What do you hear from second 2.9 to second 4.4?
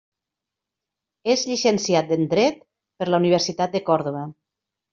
per la Universitat de Còrdova.